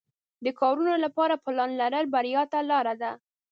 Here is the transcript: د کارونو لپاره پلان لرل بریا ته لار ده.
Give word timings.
د 0.45 0.47
کارونو 0.59 0.93
لپاره 1.03 1.41
پلان 1.43 1.69
لرل 1.81 2.05
بریا 2.13 2.43
ته 2.51 2.59
لار 2.69 2.87
ده. 3.01 3.11